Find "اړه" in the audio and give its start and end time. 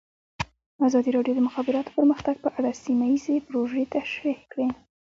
2.57-2.71